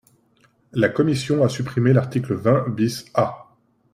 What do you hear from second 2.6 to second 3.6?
bis A.